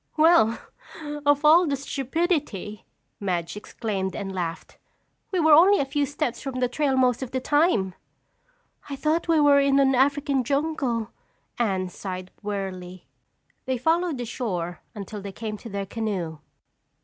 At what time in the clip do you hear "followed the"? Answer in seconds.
13.77-14.25